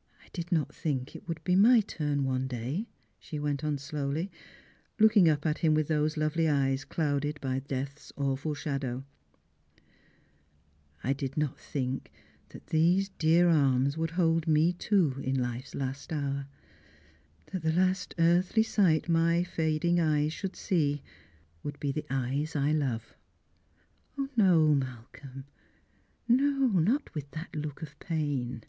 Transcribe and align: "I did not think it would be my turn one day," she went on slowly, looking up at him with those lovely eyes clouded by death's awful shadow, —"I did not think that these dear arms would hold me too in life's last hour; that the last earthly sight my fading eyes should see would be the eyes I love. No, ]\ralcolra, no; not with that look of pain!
"I 0.24 0.28
did 0.32 0.52
not 0.52 0.72
think 0.72 1.16
it 1.16 1.26
would 1.26 1.42
be 1.42 1.56
my 1.56 1.80
turn 1.80 2.22
one 2.22 2.46
day," 2.46 2.86
she 3.18 3.40
went 3.40 3.64
on 3.64 3.76
slowly, 3.76 4.30
looking 5.00 5.28
up 5.28 5.44
at 5.44 5.58
him 5.66 5.74
with 5.74 5.88
those 5.88 6.16
lovely 6.16 6.48
eyes 6.48 6.84
clouded 6.84 7.40
by 7.40 7.58
death's 7.58 8.12
awful 8.16 8.54
shadow, 8.54 9.04
—"I 11.02 11.12
did 11.12 11.36
not 11.36 11.58
think 11.58 12.12
that 12.50 12.68
these 12.68 13.08
dear 13.18 13.48
arms 13.48 13.98
would 13.98 14.12
hold 14.12 14.46
me 14.46 14.72
too 14.74 15.20
in 15.20 15.34
life's 15.42 15.74
last 15.74 16.12
hour; 16.12 16.46
that 17.46 17.62
the 17.62 17.72
last 17.72 18.14
earthly 18.16 18.62
sight 18.62 19.08
my 19.08 19.42
fading 19.42 19.98
eyes 19.98 20.32
should 20.32 20.54
see 20.54 21.02
would 21.64 21.80
be 21.80 21.90
the 21.90 22.06
eyes 22.08 22.54
I 22.54 22.70
love. 22.70 23.16
No, 24.36 24.72
]\ralcolra, 24.72 25.42
no; 26.28 26.68
not 26.78 27.12
with 27.12 27.28
that 27.32 27.56
look 27.56 27.82
of 27.82 27.98
pain! 27.98 28.62